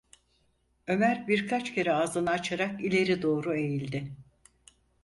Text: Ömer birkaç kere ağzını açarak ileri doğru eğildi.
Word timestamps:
Ömer 0.87 1.27
birkaç 1.27 1.73
kere 1.73 1.93
ağzını 1.93 2.29
açarak 2.29 2.81
ileri 2.83 3.21
doğru 3.21 3.53
eğildi. 3.55 4.11